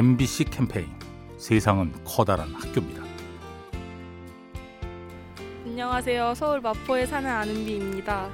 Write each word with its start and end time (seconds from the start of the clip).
MBC 0.00 0.44
캠페인 0.44 0.88
세상은 1.36 1.92
커다란 2.06 2.54
학교입니다. 2.54 3.02
안녕하세요. 5.66 6.32
서울 6.36 6.62
마포에 6.62 7.04
사는 7.04 7.28
아는비입니다. 7.30 8.30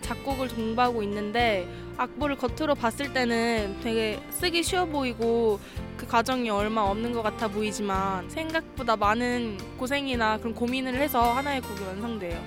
작곡을 0.00 0.48
공부하고 0.48 1.02
있는데 1.02 1.68
악보를 1.98 2.36
겉으로 2.36 2.74
봤을 2.74 3.12
때는 3.12 3.80
되게 3.82 4.22
쓰기 4.30 4.62
쉬워 4.62 4.86
보이고 4.86 5.60
그 5.98 6.06
과정이 6.06 6.48
얼마 6.48 6.80
없는 6.80 7.12
것 7.12 7.20
같아 7.20 7.46
보이지만 7.46 8.30
생각보다 8.30 8.96
많은 8.96 9.58
고생이나 9.76 10.38
그런 10.38 10.54
고민을 10.54 10.94
해서 10.94 11.34
하나의 11.34 11.60
곡이 11.60 11.82
완성돼요. 11.82 12.42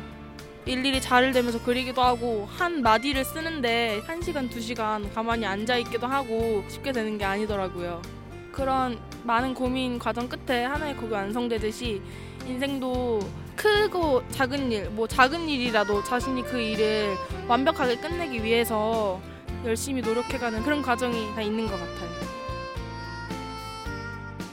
일일이 0.65 0.99
자를 1.01 1.33
대면서 1.33 1.61
그리기도 1.61 2.01
하고 2.01 2.47
한 2.49 2.81
마디를 2.81 3.25
쓰는데 3.25 4.01
한 4.07 4.23
시간 4.23 4.49
두 4.49 4.59
시간 4.59 5.13
가만히 5.13 5.45
앉아 5.45 5.77
있기도 5.77 6.07
하고 6.07 6.65
쉽게 6.67 6.93
되는 6.93 7.19
게 7.19 7.25
아니더라고요. 7.25 8.24
그런 8.55 8.97
많은 9.23 9.53
고민 9.53 9.99
과정 9.99 10.29
끝에 10.29 10.63
하나의 10.63 10.95
곡이 10.95 11.11
완성되듯이 11.11 12.01
인생도 12.47 13.19
크고 13.55 14.23
작은 14.29 14.71
일, 14.71 14.89
뭐 14.89 15.07
작은 15.07 15.47
일이라도 15.47 16.03
자신이 16.03 16.43
그 16.43 16.59
일을 16.59 17.15
완벽하게 17.47 17.97
끝내기 17.97 18.43
위해서 18.43 19.19
열심히 19.65 20.01
노력해가는 20.01 20.63
그런 20.63 20.81
과정이 20.81 21.33
다 21.35 21.41
있는 21.41 21.65
것 21.65 21.73
같아요. 21.73 22.15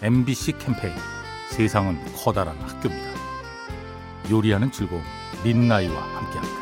MBC 0.03 0.59
캠페인 0.59 0.95
세상은 1.51 1.99
커다란 2.17 2.57
학교입니다. 2.59 3.13
요리하는 4.31 4.73
즐거움 4.73 5.03
민나이와 5.45 5.95
함께합니다. 5.95 6.62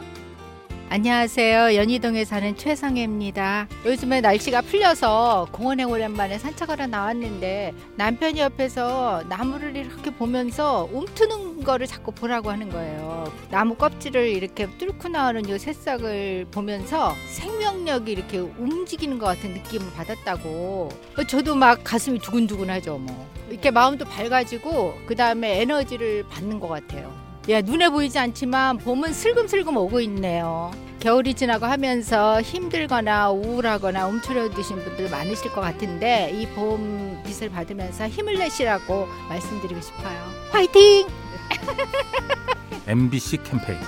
안녕하세요. 0.93 1.75
연희동에 1.75 2.25
사는 2.25 2.53
최상혜입니다. 2.57 3.69
요즘에 3.85 4.19
날씨가 4.19 4.59
풀려서 4.59 5.47
공원에 5.53 5.83
오랜만에 5.83 6.37
산책하러 6.37 6.87
나왔는데 6.87 7.73
남편이 7.95 8.41
옆에서 8.41 9.23
나무를 9.29 9.77
이렇게 9.77 10.11
보면서 10.11 10.89
움트는 10.91 11.63
거를 11.63 11.87
자꾸 11.87 12.11
보라고 12.11 12.51
하는 12.51 12.69
거예요. 12.69 13.31
나무 13.49 13.75
껍질을 13.75 14.27
이렇게 14.27 14.67
뚫고 14.77 15.07
나오는 15.07 15.47
이 15.47 15.57
새싹을 15.57 16.47
보면서 16.51 17.15
생명력이 17.29 18.11
이렇게 18.11 18.39
움직이는 18.39 19.17
것 19.17 19.27
같은 19.27 19.53
느낌을 19.53 19.93
받았다고. 19.93 20.89
저도 21.25 21.55
막 21.55 21.85
가슴이 21.85 22.19
두근두근하죠, 22.19 22.97
뭐. 22.97 23.29
이렇게 23.49 23.71
마음도 23.71 24.03
밝아지고 24.03 24.97
그 25.05 25.15
다음에 25.15 25.61
에너지를 25.61 26.25
받는 26.29 26.59
것 26.59 26.67
같아요. 26.67 27.20
야, 27.49 27.61
눈에 27.61 27.89
보이지 27.89 28.19
않지만 28.19 28.77
봄은 28.77 29.13
슬금슬금 29.13 29.75
오고 29.75 29.99
있네요. 30.01 30.71
겨울이 30.99 31.33
지나고 31.33 31.65
하면서 31.65 32.39
힘들거나 32.41 33.31
우울하거나 33.31 34.05
움츠러드신 34.07 34.83
분들 34.83 35.09
많으실 35.09 35.51
것 35.51 35.61
같은데 35.61 36.29
이 36.31 36.45
봄 36.53 37.19
빛을 37.25 37.49
받으면서 37.49 38.07
힘을 38.07 38.37
내시라고 38.37 39.07
말씀드리고 39.29 39.81
싶어요. 39.81 40.19
화이팅! 40.51 41.07
MBC 42.87 43.37
캠페인 43.43 43.79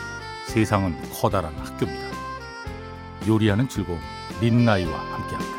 세상은 0.47 0.95
커다란 1.13 1.53
학교입니다. 1.57 2.07
요리하는 3.27 3.69
즐거움 3.69 3.99
민나이와 4.41 4.91
함께합니다. 4.97 5.52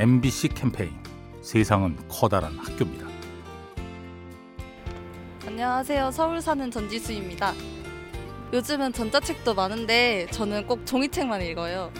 MBC 0.00 0.48
캠페인 0.54 0.96
세상은 1.42 1.94
커다란 2.08 2.56
학교입니다. 2.58 3.06
안녕하세요. 5.46 6.10
서울 6.10 6.40
사는 6.40 6.70
전지수입니다. 6.70 7.52
요즘은 8.50 8.94
전자책도 8.94 9.52
많은데 9.52 10.26
저는 10.30 10.66
꼭 10.66 10.86
종이책만 10.86 11.42
읽어요. 11.42 11.92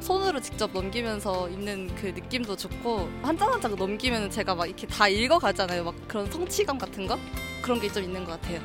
손으로 0.00 0.40
직접 0.40 0.70
넘기면서 0.72 1.50
읽는 1.50 1.94
그 1.96 2.06
느낌도 2.06 2.56
좋고 2.56 3.10
한 3.22 3.36
장 3.36 3.52
한 3.52 3.60
장 3.60 3.76
넘기면 3.76 4.30
제가 4.30 4.54
막 4.54 4.64
이렇게 4.64 4.86
다 4.86 5.06
읽어가잖아요. 5.06 5.84
막 5.84 5.94
그런 6.08 6.24
성취감 6.30 6.78
같은 6.78 7.06
거 7.06 7.18
그런 7.60 7.78
게 7.80 7.90
좀 7.90 8.02
있는 8.02 8.24
것 8.24 8.40
같아요. 8.40 8.62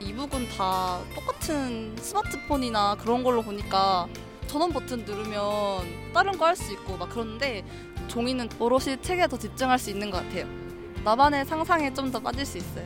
이북은 0.00 0.48
다 0.56 1.00
똑같은 1.14 1.94
스마트폰이나 1.98 2.96
그런 2.98 3.22
걸로 3.22 3.42
보니까 3.42 4.08
전원 4.50 4.72
버튼 4.72 5.04
누르면 5.04 6.12
다른 6.12 6.36
거 6.36 6.44
할 6.46 6.56
수 6.56 6.72
있고 6.72 6.96
막 6.96 7.08
그런데 7.10 7.64
종이는 8.08 8.48
오롯이 8.58 9.00
책에 9.00 9.28
더 9.28 9.38
집중할 9.38 9.78
수 9.78 9.90
있는 9.90 10.10
것 10.10 10.18
같아요. 10.24 10.46
나만의 11.04 11.44
상상에 11.46 11.92
좀 11.94 12.10
더 12.10 12.18
빠질 12.18 12.44
수 12.44 12.58
있어요. 12.58 12.84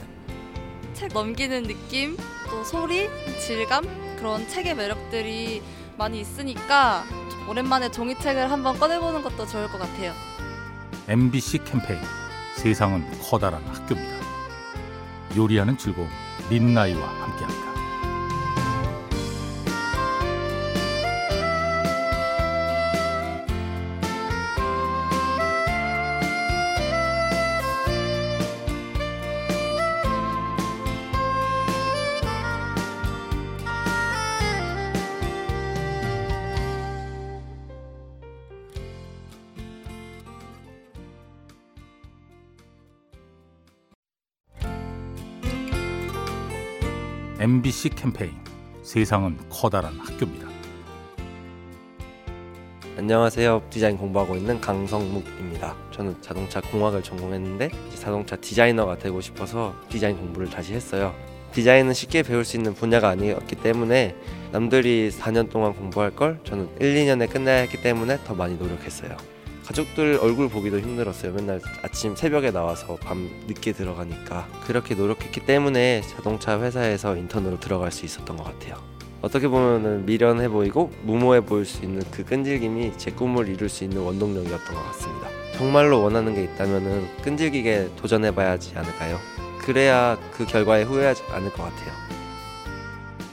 책 0.92 1.12
넘기는 1.14 1.62
느낌, 1.62 2.16
또 2.50 2.62
소리, 2.64 3.08
질감 3.40 3.84
그런 4.18 4.46
책의 4.46 4.74
매력들이 4.76 5.62
많이 5.96 6.20
있으니까 6.20 7.04
오랜만에 7.48 7.90
종이책을 7.90 8.50
한번 8.50 8.78
꺼내보는 8.78 9.22
것도 9.22 9.46
좋을 9.46 9.68
것 9.68 9.78
같아요. 9.78 10.12
MBC 11.08 11.64
캠페인 11.64 11.98
세상은 12.56 13.04
커다란 13.22 13.62
학교입니다. 13.66 14.24
요리하는 15.36 15.76
즐거움 15.78 16.08
민나이와 16.50 17.00
함께합니다. 17.08 17.73
MBC 47.44 47.90
캠페인 47.90 48.32
세상은 48.80 49.36
커다란 49.50 49.98
학교입니다. 49.98 50.48
안녕하세요. 52.96 53.64
디자인 53.68 53.98
공부하고 53.98 54.34
있는 54.34 54.58
강성묵입니다. 54.62 55.76
저는 55.90 56.22
자동차 56.22 56.62
공학을 56.62 57.02
전공했는데 57.02 57.68
자동차 57.96 58.36
디자이너가 58.36 58.96
되고 58.96 59.20
싶어서 59.20 59.74
디자인 59.90 60.16
공부를 60.16 60.48
다시 60.48 60.72
했어요. 60.72 61.14
디자인은 61.52 61.92
쉽게 61.92 62.22
배울 62.22 62.46
수 62.46 62.56
있는 62.56 62.72
분야가 62.72 63.10
아니었기 63.10 63.56
때문에 63.56 64.16
남들이 64.50 65.10
4년 65.10 65.50
동안 65.50 65.74
공부할 65.74 66.12
걸 66.12 66.40
저는 66.44 66.70
1, 66.80 66.94
2년에 66.94 67.30
끝내야 67.30 67.56
했기 67.56 67.82
때문에 67.82 68.24
더 68.24 68.34
많이 68.34 68.56
노력했어요. 68.56 69.18
가족들 69.66 70.18
얼굴 70.20 70.48
보기도 70.48 70.78
힘들었어요. 70.78 71.32
맨날 71.32 71.60
아침 71.82 72.14
새벽에 72.14 72.50
나와서 72.50 72.96
밤 72.96 73.30
늦게 73.46 73.72
들어가니까 73.72 74.46
그렇게 74.66 74.94
노력했기 74.94 75.46
때문에 75.46 76.02
자동차 76.02 76.60
회사에서 76.60 77.16
인턴으로 77.16 77.58
들어갈 77.60 77.90
수 77.90 78.04
있었던 78.04 78.36
것 78.36 78.44
같아요. 78.44 78.76
어떻게 79.22 79.48
보면 79.48 80.04
미련해 80.04 80.50
보이고 80.50 80.92
무모해 81.02 81.40
보일 81.40 81.64
수 81.64 81.82
있는 81.82 82.02
그 82.10 82.24
끈질김이 82.24 82.98
제 82.98 83.10
꿈을 83.10 83.48
이룰 83.48 83.70
수 83.70 83.84
있는 83.84 84.02
원동력이었던 84.02 84.74
것 84.74 84.82
같습니다. 84.88 85.28
정말로 85.56 86.02
원하는 86.02 86.34
게 86.34 86.44
있다면 86.44 87.22
끈질기게 87.22 87.92
도전해봐야 87.96 88.50
하지 88.50 88.76
않을까요? 88.76 89.18
그래야 89.60 90.18
그 90.32 90.44
결과에 90.44 90.82
후회하지 90.82 91.22
않을 91.30 91.50
것 91.52 91.62
같아요. 91.62 91.94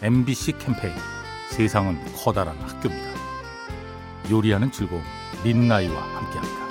MBC 0.01 0.53
캠페인 0.59 0.93
세상은 1.49 1.99
커다란 2.15 2.55
학교입니다. 2.59 3.11
요리하는 4.31 4.71
즐거움 4.71 5.03
민나이와 5.43 6.01
함께합니다. 6.15 6.70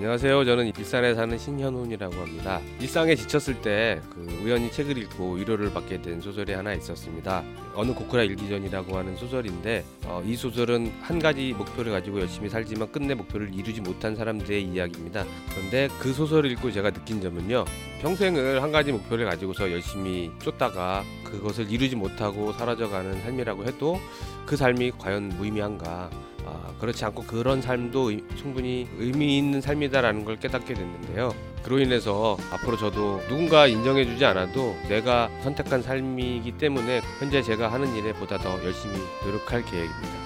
안녕하세요. 0.00 0.46
저는 0.46 0.72
일산에 0.78 1.14
사는 1.14 1.36
신현훈이라고 1.36 2.14
합니다. 2.14 2.58
일상에 2.80 3.14
지쳤을 3.14 3.60
때 3.60 4.00
그 4.08 4.40
우연히 4.42 4.72
책을 4.72 4.96
읽고 4.96 5.34
위로를 5.34 5.70
받게 5.72 6.00
된 6.00 6.22
소설이 6.22 6.52
하나 6.52 6.72
있었습니다. 6.72 7.44
어느 7.74 7.92
고쿠라 7.92 8.22
일기전이라고 8.22 8.96
하는 8.96 9.14
소설인데 9.16 9.84
어, 10.06 10.22
이 10.24 10.36
소설은 10.36 10.90
한 11.02 11.18
가지 11.18 11.52
목표를 11.52 11.92
가지고 11.92 12.20
열심히 12.20 12.48
살지만 12.48 12.90
끝내 12.90 13.14
목표를 13.14 13.54
이루지 13.54 13.82
못한 13.82 14.16
사람들의 14.16 14.62
이야기입니다. 14.62 15.26
그런데 15.50 15.88
그 15.98 16.14
소설을 16.14 16.50
읽고 16.52 16.72
제가 16.72 16.90
느낀 16.90 17.20
점은요. 17.20 17.66
평생을 18.00 18.62
한 18.62 18.72
가지 18.72 18.92
목표를 18.92 19.26
가지고서 19.26 19.70
열심히 19.70 20.30
쫓다가 20.38 21.04
그것을 21.24 21.70
이루지 21.70 21.96
못하고 21.96 22.52
사라져가는 22.54 23.20
삶이라고 23.20 23.64
해도 23.64 24.00
그 24.46 24.56
삶이 24.56 24.92
과연 24.98 25.28
무의미한가 25.28 26.10
아, 26.46 26.72
그렇지 26.80 27.04
않고 27.04 27.24
그런 27.24 27.60
삶도 27.62 28.10
의- 28.10 28.24
충분히 28.36 28.88
의미 28.98 29.38
있는 29.38 29.60
삶이다라는 29.60 30.24
걸 30.24 30.36
깨닫게 30.36 30.74
됐는데요. 30.74 31.34
그로 31.62 31.78
인해서 31.78 32.36
앞으로 32.50 32.76
저도 32.78 33.20
누군가 33.28 33.66
인정해주지 33.66 34.24
않아도 34.24 34.76
내가 34.88 35.28
선택한 35.42 35.82
삶이기 35.82 36.52
때문에 36.52 37.02
현재 37.18 37.42
제가 37.42 37.70
하는 37.70 37.94
일에 37.96 38.12
보다 38.14 38.38
더 38.38 38.52
열심히 38.64 38.96
노력할 39.24 39.62
계획입니다. 39.64 40.20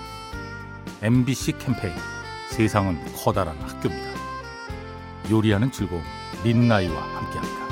MBC 1.03 1.59
캠페인 1.59 1.93
세상은 2.51 2.99
커다란 3.17 3.57
학교입니다. 3.59 4.15
요리하는 5.31 5.73
즐거움 5.73 6.03
민나이와 6.45 6.95
함께합니다. 7.03 7.64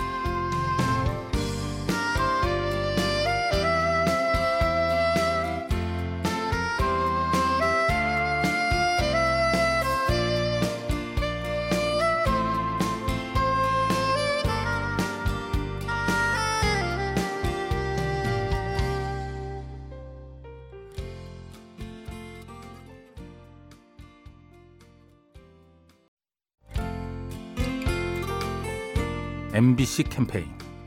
MBC 29.55 30.05
캠페인 30.05 30.47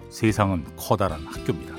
세상은 0.10 0.66
커다란 0.76 1.24
학교입니다. 1.28 1.76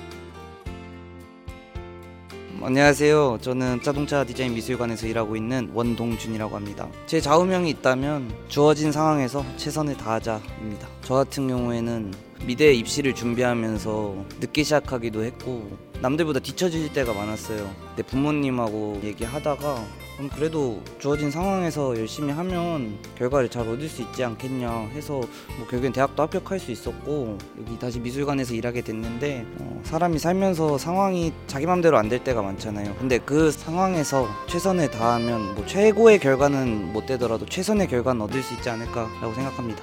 안녕하세요. 2.63 3.39
저는 3.41 3.83
자동차 3.83 4.23
디자인 4.23 4.55
미술관에서 4.55 5.09
일하고 5.09 5.35
있는 5.35 5.69
원동준이라고 5.75 6.55
합니다. 6.55 6.89
제 7.07 7.21
좌우명이 7.21 7.71
있다면 7.71 8.33
주어진 8.47 8.93
상황에서 8.93 9.45
최선을 9.57 9.97
다하자입니다. 9.97 10.87
저 11.03 11.15
같은 11.15 11.49
경우에는 11.49 12.15
미대 12.45 12.73
입시를 12.75 13.15
준비하면서 13.15 14.25
늦게 14.41 14.63
시작하기도 14.63 15.25
했고 15.25 15.71
남들보다 16.01 16.41
뒤처질 16.41 16.93
때가 16.93 17.15
많았어요. 17.15 17.71
근데 17.89 18.03
부모님하고 18.03 19.01
얘기하다가 19.03 19.85
그럼 20.17 20.31
그래도 20.35 20.81
주어진 20.99 21.31
상황에서 21.31 21.99
열심히 21.99 22.33
하면 22.33 22.99
결과를 23.19 23.49
잘 23.51 23.67
얻을 23.69 23.89
수 23.89 24.03
있지 24.03 24.23
않겠냐 24.25 24.71
해서 24.95 25.15
뭐 25.59 25.67
결국엔 25.69 25.93
대학도 25.93 26.23
합격할 26.23 26.59
수 26.59 26.71
있었고 26.71 27.39
여기 27.61 27.79
다시 27.79 27.99
미술관에서 28.01 28.55
일하게 28.55 28.83
됐는데 28.83 29.47
어, 29.59 29.81
사람이 29.85 30.19
살면서 30.19 30.79
상황이 30.79 31.33
자기 31.47 31.67
맘대로 31.67 31.97
안 31.99 32.07
될 32.09 32.23
때가 32.23 32.41
많잖아요. 32.41 32.95
근데 32.99 33.19
그 33.19 33.51
상황에서 33.51 34.29
최선을 34.49 34.91
다하면 34.91 35.55
뭐 35.55 35.67
최고의 35.67 36.19
결과는 36.21 36.93
못 36.93 37.07
되더라도 37.07 37.45
최선의 37.47 37.89
결과는 37.89 38.21
얻을 38.23 38.43
수 38.43 38.55
있지 38.55 38.71
않을까라고 38.71 39.35
생각합니다. 39.35 39.83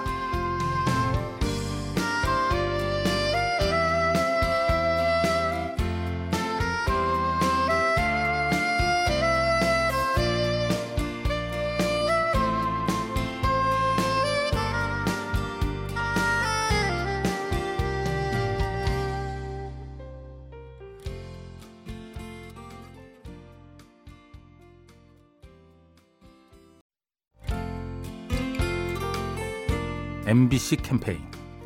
MBC 30.31 30.77
캠페인 30.77 31.19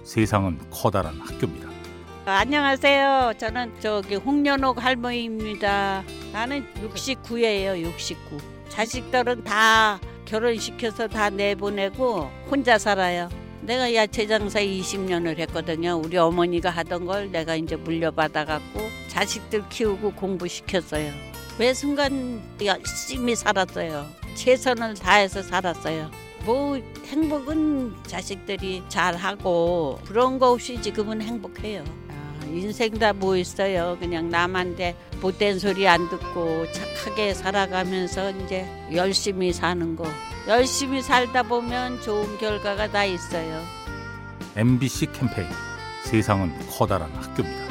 세상은 0.03 0.57
커다란 0.71 1.19
학교입니다. 1.19 1.69
안녕하세요. 2.25 3.33
저는 3.37 3.73
저기 3.79 4.15
홍련옥 4.15 4.83
할머니입니다. 4.83 6.03
나는 6.33 6.65
69예요, 6.81 7.79
69. 7.79 8.39
자식들은 8.69 9.43
다 9.43 9.99
결혼시켜서 10.25 11.07
다 11.07 11.29
내보내고 11.29 12.31
혼자 12.49 12.79
살아요. 12.79 13.29
내가 13.61 13.93
야채 13.93 14.25
장사 14.25 14.59
20년을 14.59 15.37
했거든요. 15.41 16.01
우리 16.03 16.17
어머니가 16.17 16.71
하던 16.71 17.05
걸 17.05 17.31
내가 17.31 17.55
이제 17.55 17.75
물려받아 17.75 18.45
갖고 18.45 18.79
자식들 19.09 19.69
키우고 19.69 20.13
공부시켰어요. 20.13 21.11
매 21.59 21.71
순간 21.75 22.41
열심히 22.63 23.35
살았어요. 23.35 24.07
최선을 24.33 24.95
다해서 24.95 25.43
살았어요. 25.43 26.24
뭐 26.45 26.79
행복은 27.07 27.95
자식들이 28.05 28.83
잘하고 28.87 29.99
그런 30.05 30.37
거 30.39 30.51
없이 30.51 30.79
지금은 30.81 31.21
행복해요. 31.21 31.83
아, 32.09 32.45
인생 32.45 32.91
다 32.99 33.13
뭐 33.13 33.35
있어요. 33.35 33.97
그냥 33.99 34.29
남한테 34.29 34.95
못된 35.21 35.57
소리 35.59 35.87
안 35.87 36.07
듣고 36.09 36.71
착하게 36.71 37.33
살아가면서 37.33 38.31
이제 38.31 38.67
열심히 38.93 39.51
사는 39.51 39.95
거. 39.95 40.05
열심히 40.47 41.01
살다 41.01 41.43
보면 41.43 42.01
좋은 42.01 42.37
결과가 42.37 42.91
다 42.91 43.03
있어요. 43.05 43.61
MBC 44.55 45.07
캠페인 45.13 45.47
세상은 46.03 46.53
커다란 46.69 47.11
학교입니다. 47.13 47.65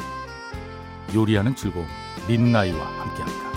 요리하는 1.15 1.55
즐거움 1.55 1.87
민나이와 2.27 2.85
함께합니다. 2.85 3.54